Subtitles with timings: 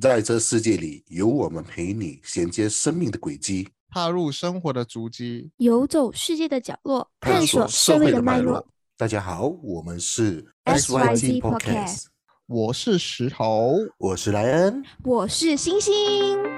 [0.00, 8.66] 在这世界里，有我们陪你衔接生命的轨迹，踏入生活的足迹，游走世界的角落，探索社社会会的脉脉络。。
[8.96, 12.06] 大家好，我们是 SYT Podcast，
[12.46, 13.76] 我是石头。
[13.98, 14.82] 我是莱恩。
[15.04, 16.53] 我是星星。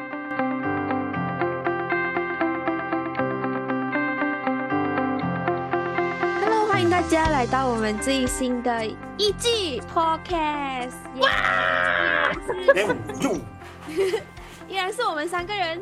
[7.08, 8.84] 家来到我们最新的
[9.16, 10.90] 一季 Podcast，
[11.20, 12.32] 哇！
[12.74, 13.40] 依然是用
[14.68, 15.80] 依然是我们三个人。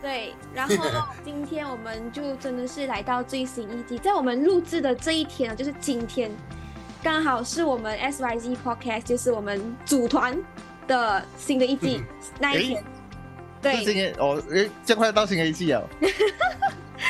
[0.00, 0.74] 对，然后
[1.22, 6.30] 今天我们就真的是来到最新一季，在我们录制的这一天啊，就是今天，
[7.02, 10.38] 刚好是我们 SYZ Podcast，就是我们组团
[10.86, 12.02] 的新的一季、
[12.38, 12.84] 那一天。
[13.60, 13.84] 对。
[13.84, 15.86] 今天，哦，诶，这样快到新的一季了。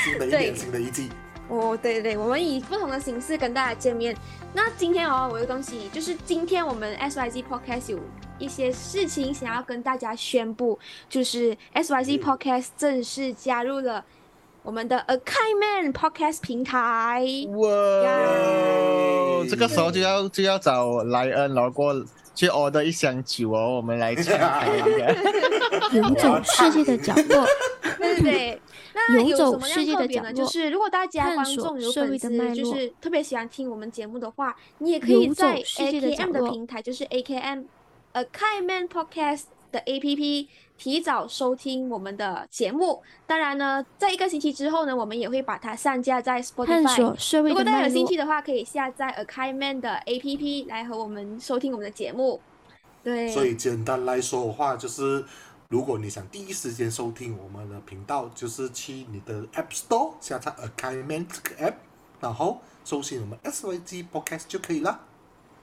[0.04, 0.40] 新的一对。
[0.40, 1.10] 年，新的一季，
[1.48, 4.16] 哦，对对，我们以不同的形式跟大家见面。
[4.52, 8.00] 那今天哦，我有东西，就是今天我们 SYZ Podcast 有
[8.38, 10.78] 一些事情想要跟大家宣布，
[11.08, 14.04] 就是 SYZ 嗯 Podcast 正式加入了
[14.62, 17.24] 我们的 A Kind Man Podcast 平台。
[17.50, 21.94] 哇，耶这个时候就要就要找莱恩，然后过
[22.34, 25.14] 去 order 一箱酒哦，我们来抢 开一下。
[25.92, 27.46] 游走世界的角落，
[27.98, 28.60] 对对对，
[28.96, 30.32] 那游有什么走世界样特别呢？
[30.32, 37.64] 就的角落是如果大家探观索社众有粉丝，会的脉络就是特别喜欢听我们节目的话，你也可以游走在世界的角 AKM 的落平台，就是 AKM
[38.12, 40.46] A Kind Man Podcast 的 APP
[40.78, 43.02] 提早收听我们的节目。
[43.26, 47.16] 当然呢，在一个星期之后呢，我们也会把它上架在探 Spotify 索。
[47.16, 47.92] 社会如果大家的脉络。
[47.92, 52.40] 有兴趣的话，可以下载 A Kind Man 的 APP 来和我们收听我们的节目。
[53.02, 55.24] 对，所以简单来说的话，就是
[55.68, 61.74] 如果你想第一时间收听我们的频道，就是去你的 App Store 下载 a k i m a n 这个 App，
[62.20, 65.00] 然后搜寻我们 SYG Podcast 就可以了。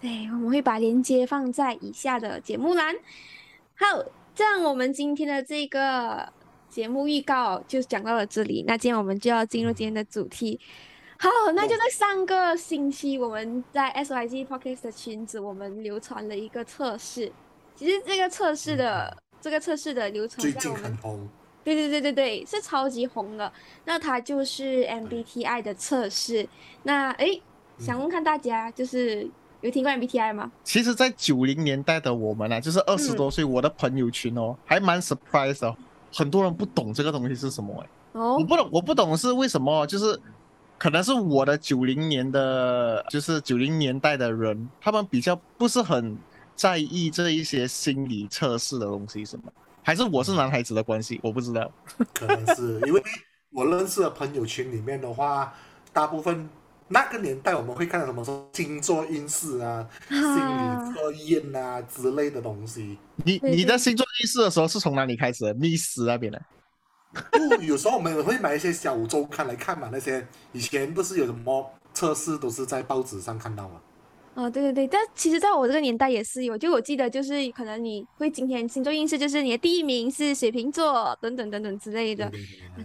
[0.02, 2.94] 对，我们会把链接放在以下的节目栏。
[3.76, 4.04] 好，
[4.36, 6.28] 这样我们今天的这个
[6.70, 8.66] 节目预告就讲到了这里。
[8.68, 10.60] 那今天我们就要进入今天的主题。
[11.18, 17.32] 好，那就在上个星期，我们在 SYG Podcast 的群组，我们流传了一个测试。
[17.76, 21.28] 其实这个测试的、这个测试的流程最近在我们很红，
[21.66, 23.52] 对对对对对，是超级红的。
[23.84, 26.48] 那它就是 MBTI 的测试。
[26.84, 27.28] 那哎，
[27.78, 30.50] 想问看大家，就是有听过 MBTI 吗？
[30.64, 35.76] 其实，在九零年代的我们啊，就是二十多岁，我的朋友群哦，还蛮 surprise 的哦，
[36.14, 37.90] 很多人不懂这个东西是什么哎。
[38.14, 40.18] 哦我，不懂，我不懂是为什么，就是
[40.78, 46.18] 可能是我的九零年的，就是九零年代的人，他们比较不是很
[46.56, 49.44] 在意这一些心理测试的东西，是吗？
[49.82, 51.20] 还是我是男孩子的关系？
[51.24, 51.70] 我不知道。
[52.14, 53.04] 可能是因为
[53.52, 55.54] 我认识的朋友群里面的话，
[55.92, 56.50] 大部分
[56.88, 62.98] 那个年代我们会看到什么说星座运势啊、心理测验啊之类的东西。
[63.26, 65.54] 你你的星座运势的时候是从哪里开始的？
[65.56, 66.42] 密室那边的。
[67.32, 69.90] 不，有时候我们会买一些小周刊来看嘛。
[69.92, 73.82] 那些以前不是有什么测试都是在报纸上看到嘛。
[74.36, 82.26] 哦，对对对，但其实在我这个年代也是有，就我记得就是可能你会今天星座运势就是你的第一名是水瓶座等等等等之类的。
[82.26, 82.32] 啊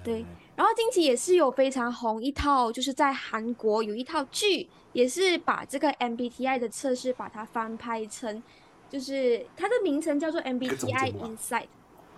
[0.04, 0.24] 对
[0.56, 8.42] 然后近期也是有非常红一套，就是在韩国有一套剧，也是把这个 MBTI 的测试把它翻拍成，
[8.90, 11.68] 就是它的名称叫做 MBTI Inside。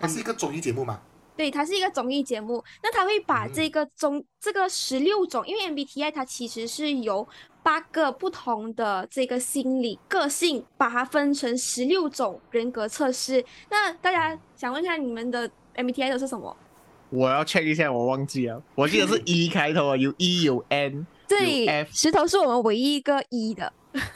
[0.00, 1.02] 它是一个综艺节目嘛。
[1.36, 7.26] 对，它是一个综艺节目，那它会把嗯这个综、这个十六种，因为 MBTI 它其实是由
[7.62, 13.44] 八个不同的这个心理个性，把它分成十六种人格测试。
[13.70, 16.56] 那大家想问一下，你们的 MBTI 都是什么？
[17.10, 18.62] 我要 check 一下，我忘记了。
[18.74, 23.72] 我记得是 E 开头啊，有 E 有 N，对石头是我们唯一一个 E 的，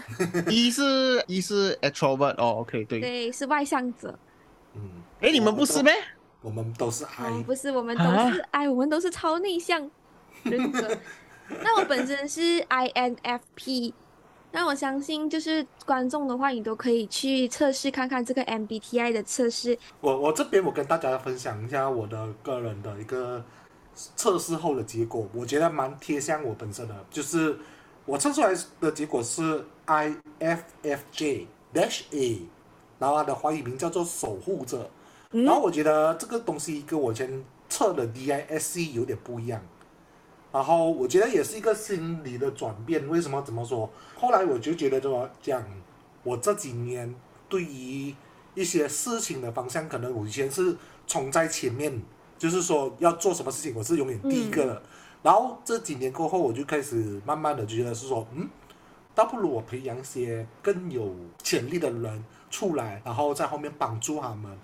[0.48, 3.00] 一是一是 extrovert 哦，OK 对。
[3.00, 4.16] 对，是外向者。
[4.74, 4.82] 嗯，
[5.20, 5.92] 哎，你们不是咩？
[6.40, 9.90] 我们都是哦，I，不是，我们都啊是 I，我们都是超内向
[10.42, 10.96] 人格。
[11.48, 13.92] 那我本身是 INFP，
[14.52, 19.78] 那我相信就是观众的话，你都可以去测试看看这个 MBTI 的测试。
[20.00, 23.44] 我我这边我跟大家分享一下我的个人的一个
[24.16, 27.58] 测试后的结果，我觉得蛮贴向我本身的，就是
[28.06, 32.42] 我测出来的结果是 IFFJ dash A，
[32.98, 34.90] 然后它的华语名叫做守护者，
[35.32, 39.60] 嗯然后我觉得这个东西跟我以前测的 DISC 有点不一样。
[40.54, 43.08] 然后我觉得也是一个心理的转变。
[43.08, 43.42] 为什么？
[43.42, 43.90] 怎么说？
[44.16, 45.60] 后来我就觉得说，讲
[46.22, 47.12] 我这几年
[47.48, 48.14] 对于
[48.54, 50.76] 一些事情的方向，可能我以前是
[51.08, 52.00] 冲在前面，
[52.38, 54.82] 就是说要做什么事情，我是永远第一个的。
[55.24, 58.48] 然后这几年过后，我就开始慢慢的觉得是说，嗯，
[59.12, 61.12] 倒不如我培养一些更有
[61.42, 64.56] 潜力的人出来，然后在后面帮助他们。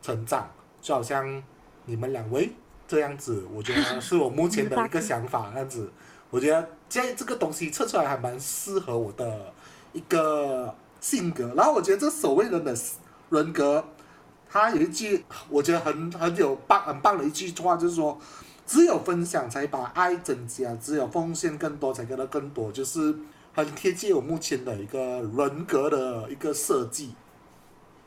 [0.00, 0.48] 成长，
[0.80, 1.42] 就好像
[1.84, 2.52] 你们两位
[2.88, 5.50] 这样子，我觉得是我目前的一个想法。
[5.52, 5.88] 这样子，
[6.30, 9.52] 我觉得这这个东西测出来还蛮适合我的
[9.92, 11.52] 一个性格。
[11.54, 12.74] 然后我觉得这所谓人的
[13.28, 13.84] 人格，
[14.48, 18.18] 他有一句我觉得很很有棒很棒的一句话，就是说，
[18.66, 23.14] 只有分享才把爱增加，只有奉献更多才给到更多，就是
[23.54, 24.98] 很贴近我目前的一个
[25.36, 27.14] 人格的一个设计。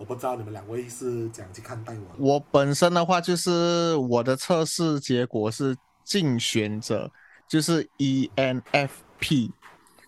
[0.01, 2.33] 我不知道你们两位是怎样去看待我。
[2.33, 7.11] 我本身的话，就是我的测试结果是竞选者，
[7.47, 9.51] 就是 ENFP。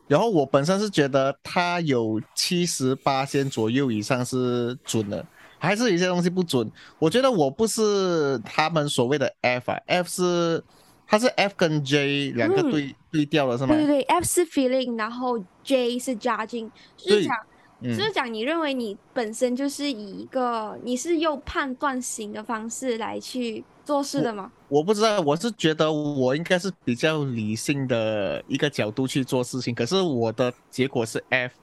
[0.07, 5.23] 然后我本身是觉得他有七十八仙左右以上是准的，
[5.59, 6.71] 还是有些东西不准。
[6.97, 10.63] 我觉得我不是他们所谓的 F 啊，F 是
[11.05, 13.75] 它是 F 跟 J 两个对对调了是吗？
[13.75, 17.35] 对对对，F 是 feeling，然后 J 是 judging，就是讲。
[17.83, 24.49] 就是讲，你认为你本身就是以一个你是用判断型的方式来去做事的吗？
[24.69, 31.53] 我不知道，我是觉得我应该是比较理性的一个角度去做事情，可是我的结果是 F，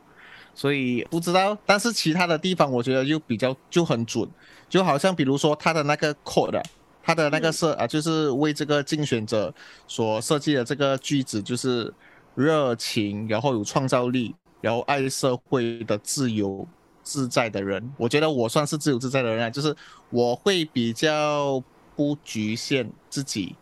[0.55, 1.56] 所以不知道。
[1.64, 4.28] 但是其他的地方我觉得就比较就很准，
[4.69, 6.62] 就好像比如说他的那个 code，
[7.02, 9.52] 他的那个设啊，就是为这个竞选者
[9.87, 11.93] 所设计的这个句子，就是
[12.34, 14.34] 热情，然后有创造力。
[14.61, 16.67] 然后爱社会的自由
[17.03, 19.75] 自在的人，我觉得我算是自由自在的人啊，就是
[20.11, 21.62] 我会比较
[21.97, 23.57] 不局限自己，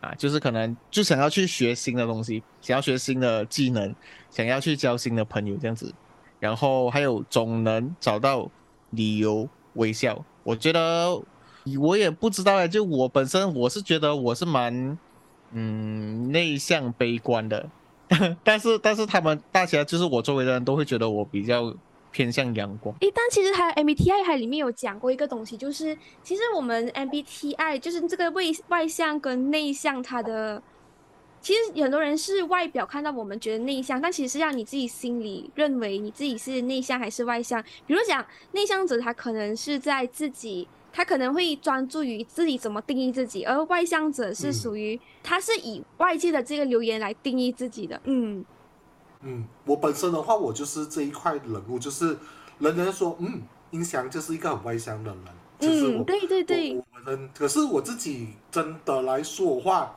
[0.00, 3.94] 啊，就是可能就想要去学新的东西，想要学新的技能，
[4.30, 5.92] 想要去交新的朋友这样子，
[6.38, 8.50] 然后还有总能找到
[8.90, 10.24] 理由微笑。
[10.44, 11.20] 我觉得
[11.78, 14.96] 我也不知道哎，就我本身我是觉得我是蛮
[15.50, 17.68] 嗯内向悲观的。
[18.42, 21.74] 但是，但是他们大家就是我周围的人都会觉得我比较
[22.10, 22.94] 偏向阳光。
[23.00, 30.62] 诶，但其实还 MBTI 还里面有讲过一个东西，就是其实我们 MBTI 就是这个外外向跟内向，它的
[31.40, 37.62] 其实很多人是外表看到我们觉得内向，但其实是让你自己心里认为你自己是内向还是外向。
[37.86, 40.66] 比如讲内向者，他可能是在自己。
[40.92, 48.00] 他可能会专注于自己怎么定义自己，而外向者是属于他是以外界的这个留言来定义自己的。
[48.04, 48.44] 嗯
[49.22, 52.16] 嗯，我本身的话，我就是这一块人物，就是
[52.58, 55.24] 人人说，嗯，音翔就是一个很外向的人。
[55.60, 56.80] 嗯，对对对。
[57.06, 59.94] 嗯，可是我自己真的来说的话，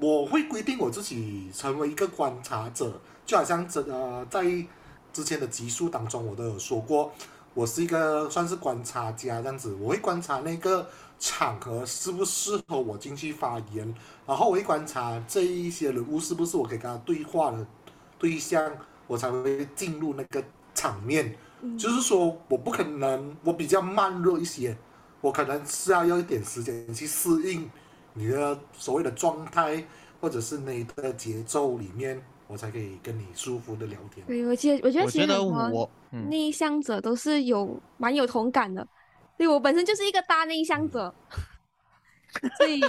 [0.00, 4.44] 我会规定我自己成为一个观察者，就好像这呃在
[5.12, 7.12] 之前的集数当中，我都有说过。
[7.54, 10.86] 我是一个算是观察家这样子，我会观察那个
[11.18, 13.94] 场合适不适合我进去发言，
[14.26, 17.66] 然后我会观察这一些人物是不是我可以跟他对话的
[18.18, 18.72] 对象，
[19.06, 20.42] 我才会进入那个
[20.74, 21.34] 场面。
[21.78, 24.76] 就是说，我不可能，我比较慢热一些，
[25.22, 27.70] 我可能是要要一点时间去适应
[28.12, 29.82] 你的所谓的状态，
[30.20, 32.22] 或者是你的节奏里面。
[32.46, 34.24] 我才可以跟你舒服的聊天。
[34.26, 35.90] 对，我觉得我觉得其实很多
[36.28, 38.86] 内向者都是有蛮有同感的。
[39.36, 41.12] 对我本身就是一个大内向者，
[42.58, 42.80] 所以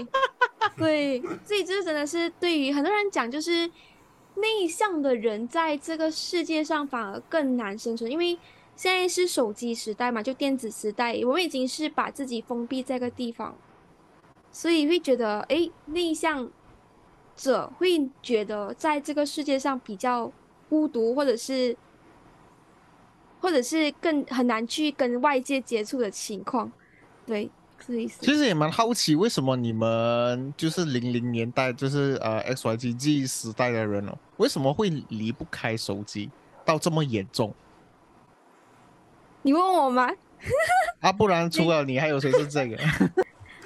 [0.77, 3.65] 对，所以这真的是对于很多人讲，就是
[4.35, 8.37] 内向的人在这个世界上反而更难生存，因为
[8.75, 13.57] 现在是手机时代嘛，就电子时代，我们已经是把自己封闭在个地方，
[14.51, 16.51] 所以会觉得哎，内向。
[17.35, 20.31] 者会觉得在这个世界上比较
[20.69, 21.75] 孤独，或者是，
[23.39, 26.71] 或者是更很难去跟外界接触的情况，
[27.25, 27.49] 对，
[27.85, 28.25] 是意思。
[28.25, 36.29] 其实也蛮好奇，为什么你们就是零零年代，就是呃 X Y G G 时代的人哦，为什么会离不开手机
[36.63, 37.53] 到这么严重？
[39.41, 40.09] 你问我吗？
[41.01, 42.77] 啊，不然除了 你，还有谁是这个？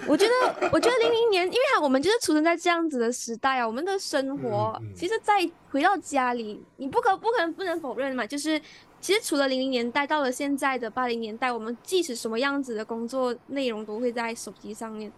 [0.10, 8.60] 我觉得，我觉得零零年，因为我们就是出生在这样子的时代啊，我们的生活，其实，在回到家里，你不可不可能不能否认嘛，就是
[9.00, 15.12] 其实除了零零年代，到了现在的八零年代，我们即使什么样子的工作内容都会在手机上面。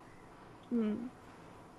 [0.71, 1.09] 嗯，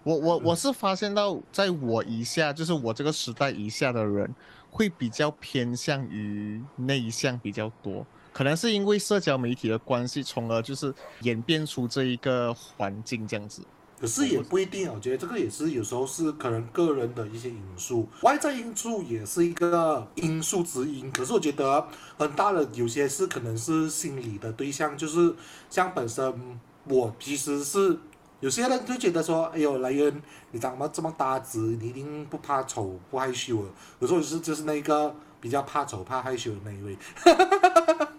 [0.04, 4.34] 我我我是发现到，在我以下，就是我这个时代以下的人，
[4.70, 8.06] 会比较偏向于内向比较多。
[8.32, 13.62] 可能是因为社交媒体的关系，从而就是演变出这一个环境这样子。
[14.00, 21.08] 可是也不一定，我觉得这个也是有时候是可能个人的一些因素，外在因素也是一个因素之一。
[21.12, 21.86] 可是我觉得
[22.18, 25.32] 很大的有些是可能是心理的对象，就是
[25.70, 26.58] 像本身
[26.88, 27.96] 我其实是
[28.40, 30.20] 有些人就觉得说，哎呦，来人，
[30.50, 33.64] 你长得这么大只，你一定不怕丑不害羞。
[34.00, 36.98] 有时候是就是那个比较怕丑怕害羞的那一位。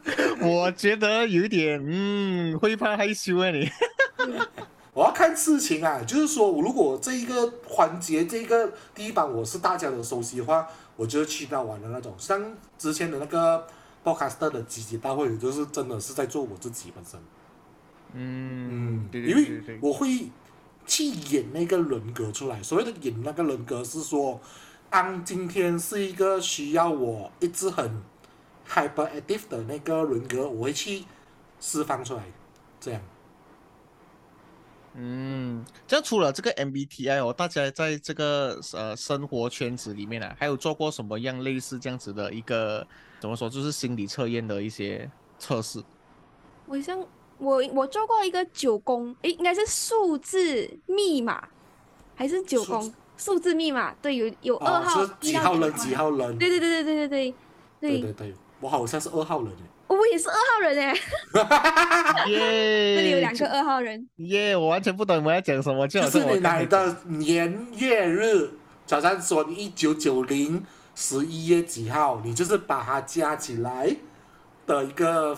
[0.47, 3.69] 我觉得有点嗯，会怕害羞啊你。
[4.93, 12.13] 我要看事情啊，就是说，如果这一个环节这个地方我是大家都熟悉的话，我就去到玩的那种。
[12.19, 12.39] 像
[12.77, 13.65] 之前的那个
[14.03, 17.19] Podcaster 的集集大会，就是真的是在做我自己本身。
[18.13, 20.29] 嗯，对因为我会
[20.85, 22.61] 去演那个人格出来。
[22.61, 24.39] 所谓的演那个人格，是说，
[24.91, 27.99] 当今天是一个需要我一直很
[28.67, 31.03] hyperactive 的那个人格，我会去
[31.59, 32.23] 释放出来，
[32.79, 33.01] 这样。
[34.95, 42.85] 嗯，这样除了这个 MBTI 哦，大家在这个呃生活圈子里面呢，还有做过什么样类似这样子的一个
[43.19, 45.83] 怎么说，就是心理测验的一些测试？
[46.67, 47.03] 我像
[47.39, 51.47] 我我做过一个九宫，诶，应该是数字密码
[52.15, 53.95] 还是九宫数字密码？
[53.95, 56.37] 对，有有二号几号人几号人？
[56.37, 57.33] 对对对对对对对
[57.79, 59.63] 对对对，我好像是二号人诶。
[59.87, 62.95] 我也是二号人哎， 耶！
[62.95, 64.55] 这里有两个二号人，耶！
[64.55, 68.49] 我完全不懂你们要讲什么，就是你来的年月日，
[68.87, 70.63] 早上说你一九九零
[70.95, 73.95] 十一月几号，你就是把它加起来
[74.65, 75.37] 的一个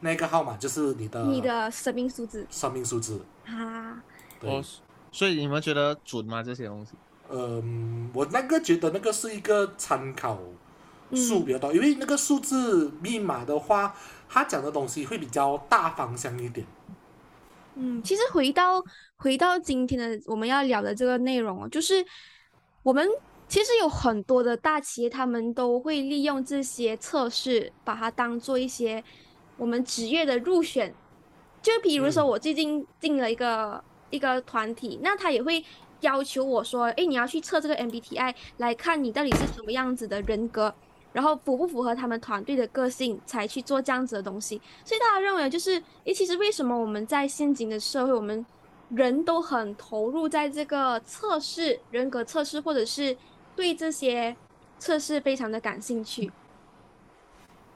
[0.00, 4.02] 那个号码，就是你的你的生命数字，生命数字啊。
[4.40, 4.64] 哦，
[5.12, 6.42] 所以你们觉得准吗？
[6.42, 6.92] 这些东西？
[7.30, 10.40] 嗯，我那个觉得那个是一个参考。
[11.14, 13.94] 数比较多，因为那个数字密码的话，
[14.28, 16.66] 它讲的东西会比较大方向一点。
[17.76, 18.82] 嗯，其实回到
[19.16, 22.04] 回到今天的我们要聊的这个内容哦，就是
[22.82, 23.08] 我们
[23.48, 29.02] 其实有很多的大企业，他们都会利用这些测试，把它当做一些
[29.56, 30.94] 我们职业的入选。
[31.60, 35.64] 就比如说，我最近进了一个一个团体，那他也会
[36.00, 40.74] 要求我说：“哎，你要去测这个 MBTI，来看你到底是什么样子的人格。”
[41.14, 44.60] 然后符不符合他们团队的个性，才去做这样子的东西。
[44.84, 48.44] 所以大家认为，就是，诶，其实为什么我们在现今的社会，我们
[48.88, 53.16] 人都很投入在这个测试人格测试，或者是
[53.54, 54.34] 对这些
[54.80, 56.32] 测试非常的感兴趣？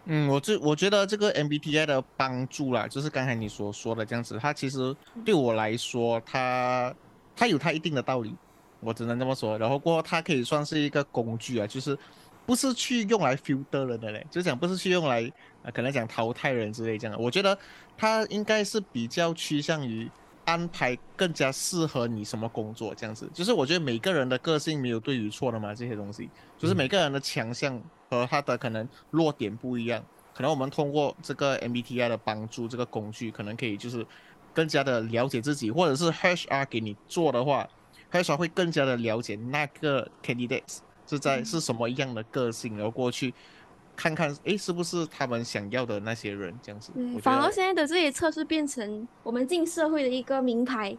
[0.07, 4.92] 嗯，我这我觉得这个 MBTI 的帮助啦，就是刚才你所说的这样子，它其实
[5.25, 6.92] 对我来说，它
[7.37, 8.35] 它有它一定的道理，
[8.80, 9.57] 我只能这么说。
[9.59, 11.97] 然后过，它可以算是一个工具啊，就是。
[12.49, 15.31] 不是去用来 filter 人的嘞，就讲不是去用来
[15.62, 17.23] 啊，可能讲淘汰人之类这样的。
[17.23, 17.57] 我觉得
[17.95, 20.11] 他应该是比较趋向于
[20.47, 23.28] 安排更加适合你什么工作这样子。
[23.35, 27.78] 就是我觉得每个人的个性没有对与错的嘛，这些东西就是每个人的强项
[28.09, 30.02] 和他的可能弱点不一样。
[30.33, 34.07] 可能我们通过这个 MBTI 的帮助，这个工具可能可以就是
[34.55, 37.69] 更加的了解自己，或者是 HR 给你做的话
[38.11, 40.78] ，HR 会更加的了解那个 candidates。
[41.08, 43.32] 是在是什么样的个性，然后过去
[43.96, 46.92] 看看，哎，是不是他们想要的那些人这样子？
[47.22, 50.96] 反而现在的这些测试变成我们进社会的一个名牌。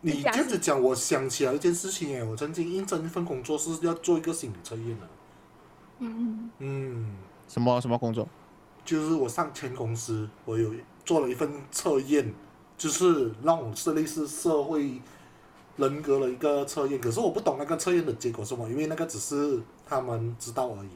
[0.00, 5.08] 你这样子讲，我想起来一件事情哎，我曾经应征一份工作是要做一个心理测验的。
[6.00, 8.28] 嗯嗯，什么什么工作？
[8.84, 12.34] 就是我上前公司，我有做了一份测验，
[12.76, 15.00] 就是让我是类似社会。
[15.76, 20.90] 人格的一个测验，可是我不懂那个测验的结果是什么，因为那个只是他们知道而已。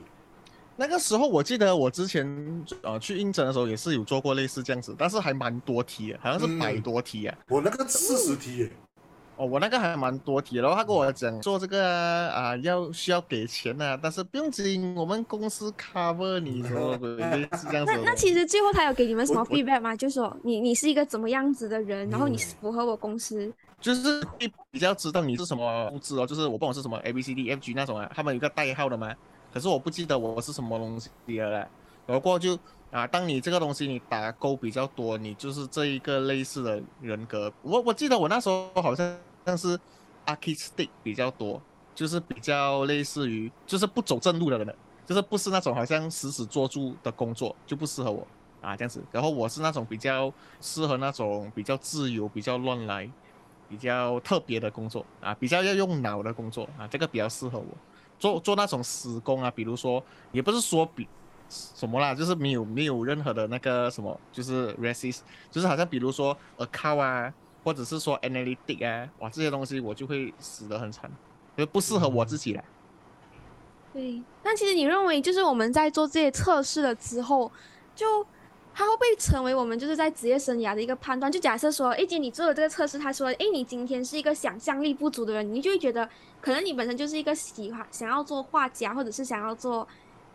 [0.77, 7.37] 那个时候我记得我之前呃去应征的时候也是有做过类似这样子，但是还蛮多题，好像是百多题啊。
[7.49, 8.71] 我那个四十题。
[9.39, 17.93] 哦，我那个还蛮多题，然后他跟我讲做这个啊要需要给钱呐，但是不用紧，我们公司 cover 你什么类似 这样子。
[17.95, 19.95] 那那其实最后他有给你们什么 feedback 吗？
[19.95, 23.53] 就说你你是一个怎么样子的人，然后你符合我公司。
[23.81, 24.21] 就是
[24.73, 29.15] 比较知道你是什么物质哦，就是我不懂是什么 A B C D F G 那种啊，他们有个代号的嘛，
[29.55, 31.65] 可是我不记得我是什么东西了。
[32.05, 32.59] 然后就
[32.91, 37.53] 啊，当你这个东西你打勾比较多，你就是这一个类似的人格。
[37.63, 39.17] 我我记得我那时候好像
[39.49, 39.81] 但是
[40.27, 41.59] artistic 比较多，
[41.95, 44.77] 就是比较类似于就是不走正路的人，
[45.07, 48.27] 就是不是那种好像死死捉住的工作就不适合我
[48.61, 49.03] 啊这样子。
[49.11, 53.11] 然后我是那种比较适合那种比较自由、比较乱来。
[53.71, 57.67] 比较特别的工作啊，比较要用脑的工作啊，这个比较适合我
[58.19, 60.03] 做做那种死工啊，比如说
[60.33, 61.07] 也不是说比
[61.51, 65.19] 什么啦，就是没有没有任何的那个什么，就是 racist，
[65.51, 67.35] 就是好像比如说 account 啊，
[67.69, 71.11] 或者是说 analytic 啊，哇，这些东西我就会死得很惨，
[71.55, 72.65] 就不适合我自己了。
[73.93, 77.53] 对，但其实你认为就是我们在做这些测试了之后，
[77.95, 78.27] 就。
[78.75, 81.33] 它会不会成为我们就是在职业生涯的一个判断？
[81.33, 86.09] 就假设说，哎，姐你做了这个测试，他说，哎，你今天是一个想象力不足的人，你就会觉得，
[86.41, 89.89] 可能你本身就是一个喜欢想要做画家，或者是想要做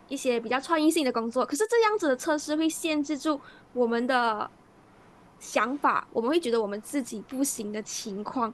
[0.08, 1.42] 一些比较创意性的工作。
[1.46, 3.40] 可是这样子的测试会限制住
[3.72, 4.50] 我们的
[5.38, 8.52] 想法，我们会觉得我们自己不行的情况。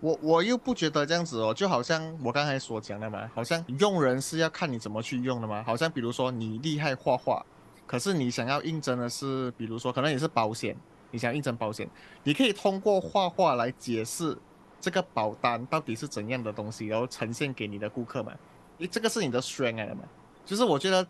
[0.00, 5.62] 我我又不觉得这样子哦，就好像我刚才所讲的嘛，好像用人是要看你怎么去用的嘛。
[5.62, 7.44] 好像比如说你厉害画画，
[7.86, 10.74] 可是你想要应征的是，比如说可能也是保险，
[11.10, 11.86] 你想应征保险，
[12.22, 14.34] 你可以通过画画来解释
[14.80, 18.32] 这个保单到底是怎样的东西，然后呈现给你的顾客嘛。
[18.78, 20.04] 诶，这个是你的 strength 嘛？
[20.46, 21.06] 就是我觉得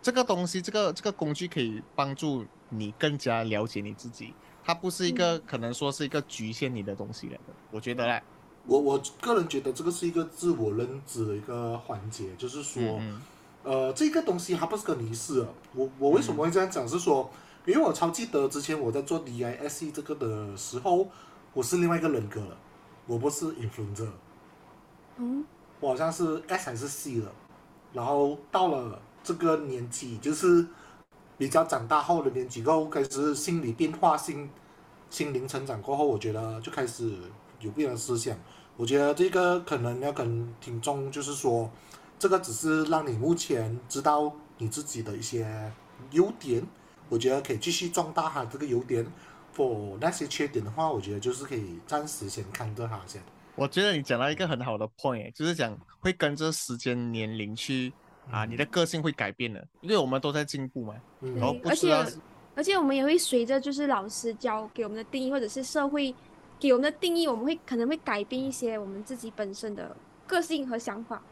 [0.00, 4.34] 这个东西，这个这个工具可以帮助你更加了解你自己。
[4.64, 8.22] 它不是一个可能说是一个局限你的东西来的，我觉得嘞，
[8.64, 13.00] 我我个人觉得这个是一个自我认知的一个环节，就是说，
[13.64, 15.44] 呃，这个东西它不是个仪式。
[15.74, 16.86] 我我为什么会这样讲？
[16.86, 17.28] 是说，
[17.66, 21.08] 因为我超记得之前我在做 D I S E 这个的时候，
[21.54, 22.56] 我是另外一个人格了，
[23.08, 24.10] 我不是 influencer，
[25.16, 25.44] 嗯，
[25.80, 27.32] 我好像是 S 还是 C 了，
[27.92, 30.64] 然后到了这个年纪，就是。
[31.38, 34.48] 比较长大后的年纪后，开始心理变化、心
[35.10, 37.12] 心灵成长过后，我觉得就开始
[37.60, 38.36] 有不一样的思想。
[38.76, 41.70] 我觉得这个可能要跟听众就是说，
[42.18, 45.72] 这个只是让你目前知道你自己的一些
[46.12, 46.66] 优点，
[47.08, 49.06] 我觉得可以继续壮大它这个优点。
[49.54, 53.22] for 那些缺点的话，我觉得就是可以暂时先看着它先。
[53.54, 57.92] 我觉得你讲到一个很好的 point，就是讲会跟着时间年龄去。
[58.30, 60.94] 啊，你的个性会改变的，因为我们都在进步嘛。
[61.20, 61.92] 嗯，而且
[62.54, 66.14] 而且我们也会随着就是老师教给我们的定义，或者是社会
[66.60, 71.22] 给我们的定义，我们会可能会改变一些我们自己本身的个性和想法。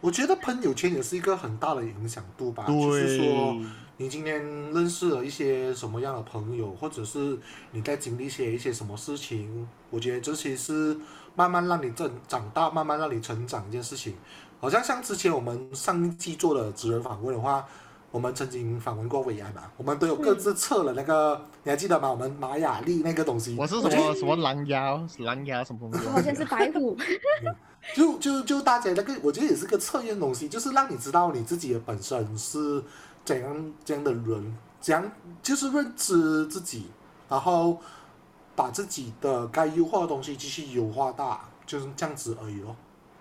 [0.00, 3.56] 我觉得朋友圈也是一个很大的影响度吧，就是说
[3.96, 4.42] 你今天
[4.72, 7.38] 认识了一些什么样的朋友，或者是
[7.70, 10.96] 你在经历些一些什么事情，我觉得这些是
[11.34, 14.14] 慢慢让你长长大，慢慢让你成长一件事情。
[14.58, 17.64] 好像像之前我们上一季做的职人访问的话，
[18.10, 22.10] 我们曾经访问过薇安嘛，我们都有各自测了那个，你还记得吗？
[22.10, 26.08] 我们玛雅历那个东西，我是什么什么狼牙狼牙什么东西？
[26.08, 26.96] 好像是白虎。
[27.94, 32.82] 就就就大家那个，我觉得也是个测验东西，就是让你知道你自己的本身是
[33.24, 36.86] 怎样这样的人，怎样就是认知自己，
[37.28, 37.78] 然后
[38.56, 42.74] 把自己的该优化的东西继续优化大，就是这样子而已咯。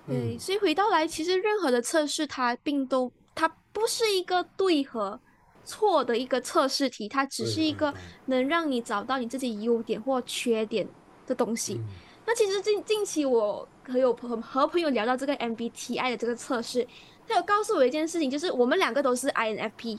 [0.08, 5.20] 对，所以回到来，其实任何的测试，它并都它不是一个对和
[5.64, 7.92] 错的一个测试题，它只是一个
[8.26, 10.88] 能让你找到你自己优点或缺点
[11.26, 11.82] 的东西。
[12.26, 16.88] 那其实近近期我和有朋和朋友聊到这个 MBTI 的这个测试，
[17.28, 19.98] 他有告诉我一件事情，就是我们两个都是 INFP，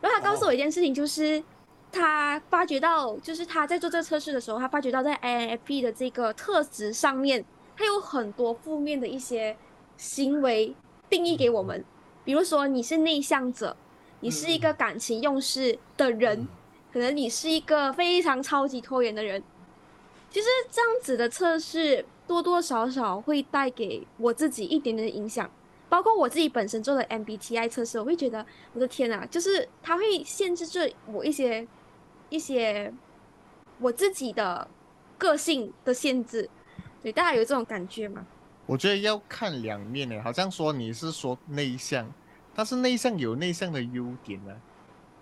[0.00, 1.42] 然后他告诉我一件事情，就是
[1.90, 7.44] 他发觉到，就是他在做这个测试的时候，他发觉到在 INFP 的这个特质上面。
[7.78, 9.56] 它有很多负面的一些
[9.96, 10.74] 行为
[11.08, 11.84] 定义给我们，
[12.24, 13.76] 比如说你是内向者，
[14.18, 16.48] 你是一个感情用事的人，
[16.92, 19.40] 可能你是一个非常超级拖延的人。
[20.28, 25.48] 其实这样子的测试多多少少会带给我自己一点点的影响，
[25.88, 31.64] 包括我自己本身做的 MBTI 测试，我会觉得我的天呐，就是它会限制着我一些
[32.28, 32.92] 一些
[33.78, 34.68] 我自己的
[35.16, 36.50] 个性的限制。
[37.02, 38.24] 对，大家有这种感觉吗？
[38.66, 42.06] 我觉得要看两面呢，好像说你是说内向，
[42.54, 44.54] 但是内向有内向的优点呢，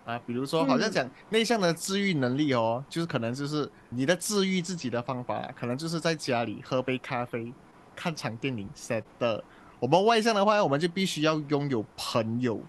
[0.05, 7.53] 啊，比如说好像讲内向的治愈能力哦，就是可能就是你的治愈自己的方法，可能就是在家里喝杯咖啡，
[7.95, 9.45] 看场电影 set 的。
[9.79, 12.61] 我们外向的话，我们就必须要拥有朋友，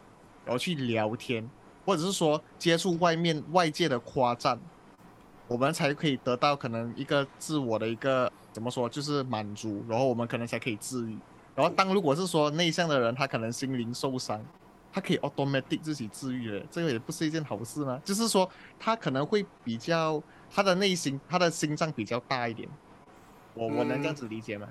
[0.45, 1.49] 然后去聊天，
[1.85, 4.59] 或者是说接触外面外界的夸赞，
[5.47, 8.31] 我们才可以得到可能一个自我的一个。
[8.53, 8.89] 怎么说？
[8.89, 11.15] 就是满足，然后我们可能才可以治愈。
[11.53, 14.43] 然后当如果是说内向的人，他可能心灵受伤，
[14.91, 18.01] 他可以 automatic 自己治愈的，这个也不是一件好事吗？
[18.03, 22.67] 就是说他可能会比较他的内心，他的心脏比较大一点。
[23.53, 24.67] 我我能这样子理解吗？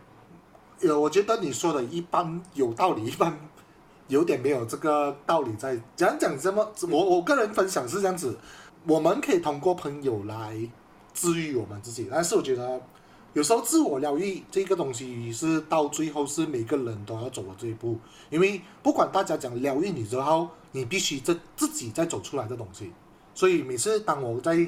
[0.80, 3.38] 呃，我觉得你说的一般有道理，一般
[4.08, 5.78] 有点没有这个道理在。
[5.94, 8.36] 讲讲这么，我我个人分享是这样子，
[8.86, 10.56] 我们可以通过朋友来
[11.12, 12.80] 治愈我们自己，但是我觉得。
[13.34, 17.98] 有时候自我疗愈这个东西是到最后是每个人都要走的这一步，
[18.30, 22.90] 因为不管大家讲疗愈你之后，你必须在自己再走出来的东西。
[23.34, 24.66] 所以每次当我在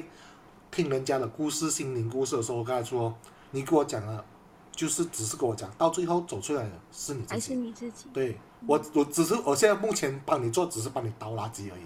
[0.69, 3.11] 听人家的故事、心灵故事的时候，我跟他说
[3.49, 4.23] ：“你给我讲了，
[4.71, 8.05] 就是只是跟我讲，到最后走出来的是你自己。”还是你自己？
[8.13, 11.81] 对我，我只是我现在目前帮你做，只是帮你倒垃圾而已。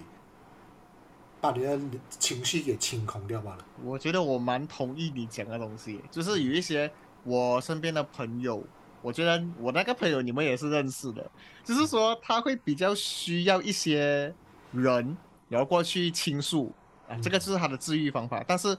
[1.44, 1.78] 把你的
[2.08, 3.58] 情绪给清空掉罢了。
[3.82, 6.90] 我觉得我蛮同意你讲的东西，就是有一些
[7.22, 8.64] 我身边的朋友，
[9.02, 11.30] 我觉得我那个朋友你们也是认识的，
[11.62, 14.34] 就是说他会比较需要一些
[14.72, 15.14] 人，
[15.50, 16.72] 然后过去倾诉
[17.06, 18.42] 啊，这个就是他的治愈方法。
[18.48, 18.74] 但是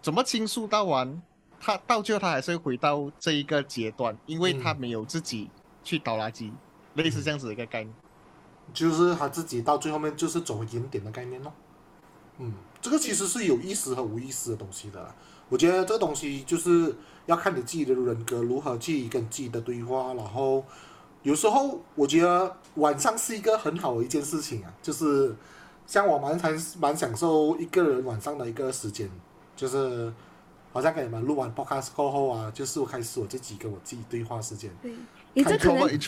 [0.00, 1.20] 怎么倾诉到完，
[1.60, 5.50] 他到最后他还是会回到这一个阶段，因为他没有自己
[5.84, 6.50] 去倒垃圾，
[6.94, 7.94] 类似这样子的一个概念。
[8.72, 11.52] 就是他自己到最后面就是走原点的概念咯。
[12.38, 15.14] 嗯，这个其实是有意识和无意识的东西的。
[15.48, 16.94] 我觉得这个东西就是
[17.26, 20.64] 要看你自己的人格如何去跟自己的对话，然后
[21.22, 25.34] 有时候我觉得晚上是一个很好的一件事情啊，就是
[25.86, 29.10] 像我蛮蛮蛮享受一个人晚上的一个时间，
[29.56, 30.12] 就是
[30.70, 34.70] 好像跟你们录完 podcast 过后啊，就是我开始我自己跟我自己对话时间。
[34.82, 34.92] 对，
[35.32, 35.98] 你这可能，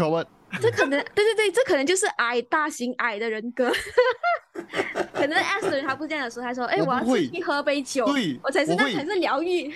[0.61, 3.73] 这可能，对对对，这可能就是矮大型矮的人格。
[5.13, 9.73] 可能 S 人他不这样的时候，他说：“哎，我要出去喝杯酒，对我才是那才是疗愈。”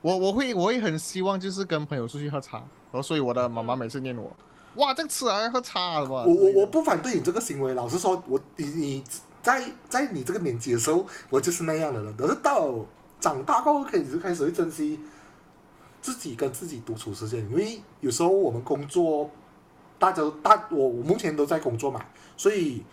[0.00, 4.30] 我我会我会很希望就是跟朋友出去喝茶，然后所以我的妈妈每次念我
[4.76, 9.04] ：“哇，这个吃还要喝茶了吧？”我我我不反对你这个行为，老实说，我你你
[9.42, 12.16] 在在你这个年纪的时候，我就是那样的人。
[12.16, 12.74] 可是到
[13.18, 15.00] 长大过后，可以就开始会珍惜
[16.00, 19.28] 自己跟自己独处时间，因为有时候我们工作，
[19.98, 22.04] 大家大我我目前都在工作嘛，
[22.36, 22.84] 所以。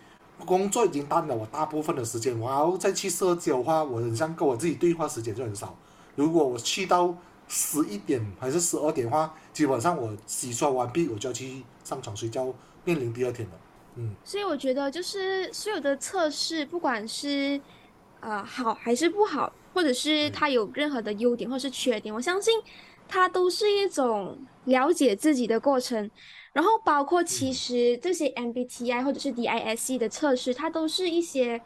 [0.44, 5.76] 工作已经占了我大部分的时间，我要再去社交的话，我很像跟我自己对话时间就很少。
[6.14, 7.14] 如果我去到
[7.48, 12.52] 十一点还是十二点的话，基本上我洗刷完毕，我就要去上床睡觉，
[12.84, 13.54] 面临第二天了。
[13.96, 17.60] 嗯，所以我觉得就是所有的测试，不管是
[18.20, 22.52] 呃好还是不好，或者是它有任何的优点或是缺点，我相信
[23.08, 26.10] 它都是一种了解自己的过程。
[26.56, 31.60] 然后包括其实这些 MBTI 或者是 DISC 的测试，它都是一些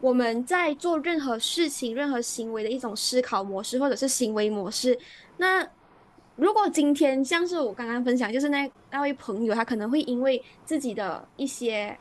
[0.00, 4.98] 我们在做任何事情、任何行为的一种思考模式或者是行为模式。
[5.36, 5.64] 那
[6.34, 11.96] 如果今天像是我刚刚分享，就是那那位朋友，他可能会因为自己的一些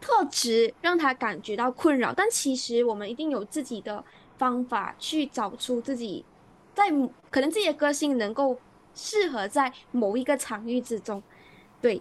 [0.00, 4.04] 特质让他感觉到困扰，但其实我们一定有自己的
[4.38, 6.24] 方法去找出自己
[6.72, 6.88] 在
[7.32, 8.56] 可能自己的个性能够
[8.94, 11.20] 适合在某一个场域之中。
[11.84, 12.00] 对，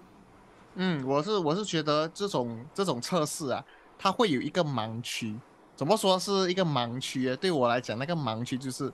[0.75, 3.61] 嗯，我是我是觉得这种这种测试啊，
[3.99, 5.37] 它会有一个盲区。
[5.75, 7.35] 怎么说是一个盲区？
[7.35, 8.89] 对我来讲，那个盲区就是，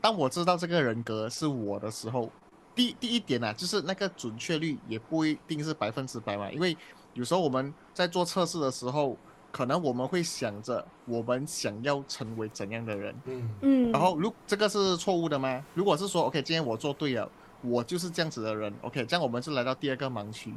[0.00, 2.30] 当我知道这个人格是我的时候，
[2.72, 6.48] 第第一点呢，就是那个准确率也不一定是百分之百嘛。
[6.52, 6.76] 因为
[7.14, 9.16] 有时候我们在做测试的时候，
[9.50, 15.64] 可能我们会想着我们想要成为怎样的人，嗯嗯，然后如这个是错误的吗？
[15.74, 17.28] 如果是说 OK，今天我做对了。
[17.62, 20.54] 我就是这样子的人，OK，这样我们就来到第二个盲区。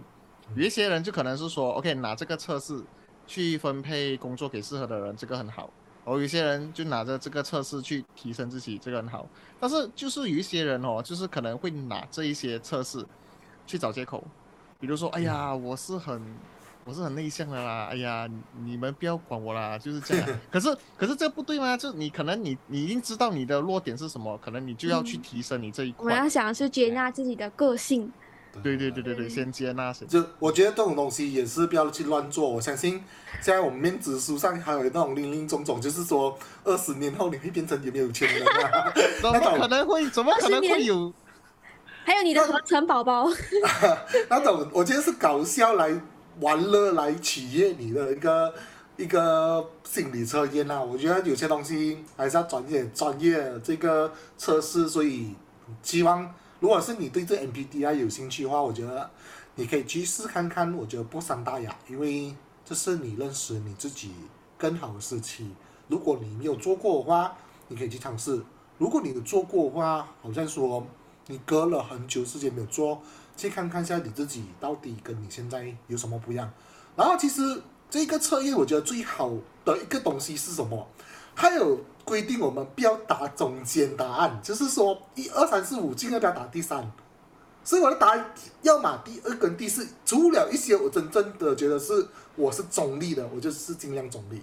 [0.56, 2.82] 有一些人就可能是说，OK，拿这个测试
[3.26, 5.70] 去分配工作给适合的人，这个很好。
[6.04, 9.28] 而有些人就拿着这个测试去提升自己，这个很好。
[9.60, 13.06] 但是就是有一些人哦，就是可能会拿这一些测试
[13.66, 14.24] 去找借口，
[14.80, 16.22] 比如说，哎呀，我是很。
[16.84, 18.28] 我是很内向的啦，哎呀，
[18.64, 20.28] 你们不要管我啦，就是这样。
[20.52, 21.78] 可是，可是这不对吗？
[21.78, 26.04] 就你可能你你已经知道你的弱点是什么，可能你就要去提升你这一块。
[26.04, 28.12] 我们要想的是接纳自己的个性。
[28.62, 29.94] 对对对对对，先接纳。
[29.94, 32.50] 就我觉得这种东西也是不要去乱做。
[32.50, 33.02] 我相信
[33.42, 38.92] 现在我们面子书上还有那种林林总总，就是说二十年后你会变成有没有钱人啊？
[39.22, 40.10] 怎么可能会？
[40.10, 41.14] 怎么可能会有？
[42.04, 43.30] 还有你的合成宝宝。
[44.28, 45.90] 那种我觉得是搞笑来。
[46.40, 48.54] 玩乐来取悦你的一个
[48.98, 55.36] 一个心理测验啊，我觉得有些东西还是要专业专业这个测试，所以
[55.84, 59.10] 希望如果是你对这 MBTI 有兴趣的话，我觉得
[59.56, 64.12] 你可以去试看看，我觉得不伤大雅，因为这是你认识你自己
[64.58, 65.52] 更好的时期。
[65.88, 67.36] 如果你没有做过的话，
[67.68, 68.40] 你可以去尝试；
[68.78, 70.86] 如果你有做过的话，好像说
[71.28, 73.02] 你隔了很久时间没有做。
[73.42, 76.52] 去看看一下你自己到底跟你现在有什么不一样。
[76.96, 79.32] 然后其实这个测验我觉得最好
[79.66, 80.88] 的一个东西是什么？
[81.36, 86.92] 它有规定我们不要打中间答案，就是说一二三四五尽量不要打第三。
[87.64, 94.42] 所以我的答案要么第二跟第四，除了一些我真正的觉得是我是中立的，我就是尽量中立。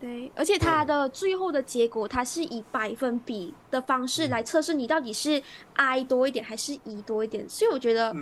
[0.00, 5.42] 对，而且它的最后的结果，它是以百分比的方式来测试你到底是
[5.74, 8.16] I 多一点还是 E 多一点，所以我觉得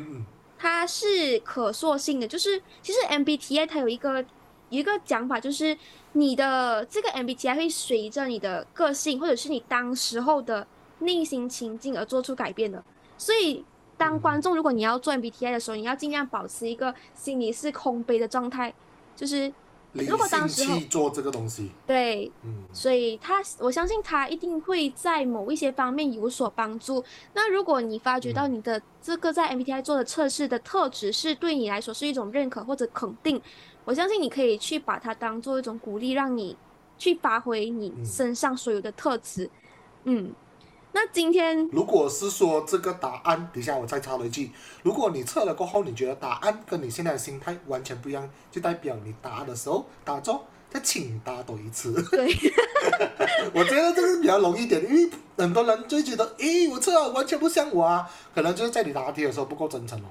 [0.58, 2.26] 它是可塑性的。
[2.26, 4.24] 就是其实 MBTI 它有一个
[4.70, 5.78] 一个讲法，就是
[6.14, 10.66] 你的这个 MBTI 会随着你的个性或者是你当时候的
[10.98, 12.82] 内心情境而做出改变的。
[13.16, 13.64] 所以
[13.96, 18.74] 当观众如果你要做 MBTI 的时候，你要尽量保持一个心里是空杯的状态，
[19.14, 19.52] 就是。
[19.92, 27.02] 如果当时做这个东西，对，嗯，所以他我相信他一定会在某一些方面有所帮助。
[27.34, 33.40] 那如果你发觉到你的这个在 MBTI 做的测试的特质是对你来说是一种认可或者肯定，
[33.84, 36.56] 我相信你可以去把它当做一种鼓励，让你
[36.98, 39.50] 去发挥你身上所有的特质，
[40.04, 40.32] 嗯。
[40.90, 44.50] 那今天，如果是说这个答案，等下我再插了一句，
[44.82, 51.92] 如果你测了过后，你觉得答案跟你现在的心态完全不一样，就代表你答的时候答中，再请答多一次。
[52.10, 52.26] 对，
[53.52, 60.06] 我觉得这个比较容易点，因为很多人就觉得，咦，我测完全不像我啊，可能就是在你答题的时候不够真诚哦。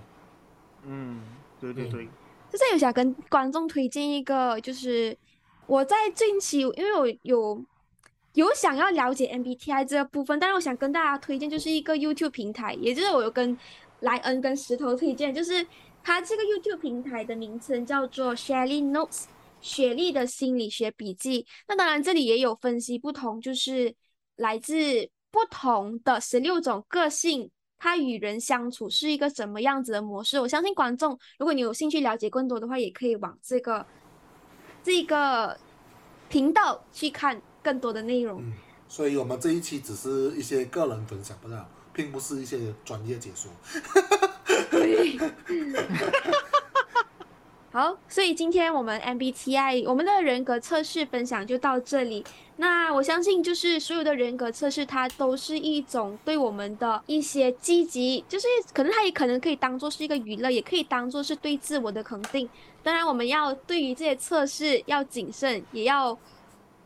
[0.84, 1.24] 嗯，
[1.60, 2.08] 对对对。
[2.52, 5.18] 就是有想跟观众推荐一个，就是
[5.66, 7.60] 我在近期，因为我有。
[8.38, 13.58] 有想要了解 MBTI 这个部分，但是我想跟大家推荐就是一个 YouTube 平台，也就是我有跟
[14.02, 15.66] 莱恩跟石头推荐，就是
[16.04, 19.24] 他这个 YouTube 平台的名称叫做 Shelly Notes，
[19.60, 21.48] 雪莉的心理学笔记。
[21.68, 23.96] 那当然这里也有分析不同，就是
[24.36, 30.40] 来自不同的十六种个性，他与人相处是一个什么样子的模式。
[30.40, 33.84] 我相信观众，如果你有兴趣了解更多的话，也可以往这个
[34.84, 35.58] 这个
[36.30, 37.42] 频道去看。
[37.68, 38.54] 更多的内容，嗯，
[38.88, 41.58] 所以我们这一期只是一些个人分享，不是，
[41.92, 43.52] 并不是一些专业解说。
[44.72, 45.20] 对，
[47.70, 52.24] 好，所以今天我们 MBTI 我们的人格测试分享就到这里。
[52.56, 62.50] 那我相信，就是所有的人格测试，它都是一种对我们的一些积极，就是可能它也可能可以当做是一个娱乐，也可以当做是对自我的肯定。
[62.82, 66.18] 当然，我们要对于这些测试要谨慎，也要。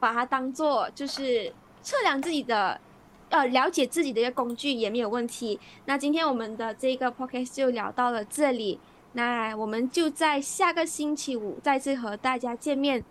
[0.01, 2.81] 把它当做就是测量自己的，
[3.29, 5.59] 呃，了解自己的一个工具也没有问题。
[5.85, 8.79] 那今天我们的这个 podcast 就聊到了这里，
[9.13, 13.03] 那我们就在下个星期五再次和大家见面。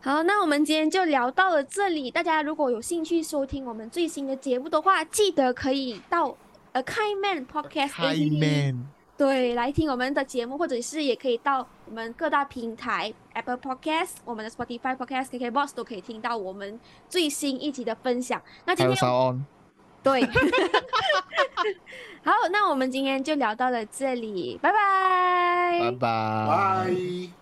[0.00, 2.10] 好，那我们今天就聊到了这里。
[2.10, 6.34] 大家如果有兴趣收听我们最新的节目的话，记得可以到
[6.72, 7.90] 呃开 man podcast。
[7.90, 8.99] 开 man。
[9.20, 18.40] 对，来听我们的节目，或者是也可以到我们各大平台，Apple Podcast、我们的 Spotify Podcast、KKBox 都可以听到我们最新一集的分享。
[18.64, 18.96] 那今天，
[20.02, 20.22] 对，
[22.24, 27.39] 好，那我们今天就聊到了这里，拜拜，拜拜，拜。